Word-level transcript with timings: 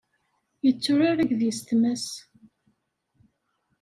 Yetturar 0.65 1.17
akked 1.23 1.41
yessetma-s. 1.45 2.07